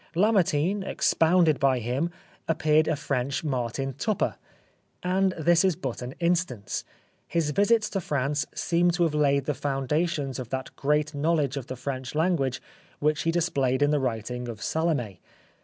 Lamar 0.15 0.41
tine, 0.41 0.81
expounded 0.81 1.59
by 1.59 1.77
him, 1.77 2.09
appeared 2.47 2.87
a 2.87 2.95
French 2.95 3.43
Martin 3.43 3.93
Tupper. 3.93 4.35
And 5.03 5.33
this 5.37 5.63
is 5.63 5.75
but 5.75 6.01
an 6.01 6.15
instance. 6.19 6.83
His 7.27 7.51
visits 7.51 7.87
to 7.91 8.01
France 8.01 8.47
seemed 8.55 8.95
to 8.95 9.03
have 9.03 9.13
laid 9.13 9.45
the 9.45 9.53
foundations 9.53 10.39
of 10.39 10.49
that 10.49 10.75
great 10.75 11.13
knowledge 11.13 11.55
of 11.55 11.67
the 11.67 11.75
French 11.75 12.15
language 12.15 12.59
which 12.97 13.21
he 13.21 13.31
displayed 13.31 13.83
in 13.83 13.91
the 13.91 13.99
writing 13.99 14.47
of'' 14.47 14.59
Salome." 14.63 15.19